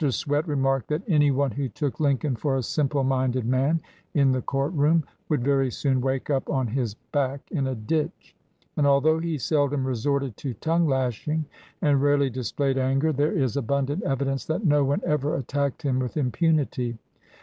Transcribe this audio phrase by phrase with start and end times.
[0.09, 3.79] Swett remarked that "any one who took Lincoln for a simple minded man
[4.15, 8.35] [in the court room] would very soon wake up on his back in a ditch";
[8.75, 11.45] and although he seldom resorted to tongue lashing,
[11.83, 16.17] and rarely displayed anger, there is abundant evidence that no one ever attacked him with
[16.17, 16.97] impunity.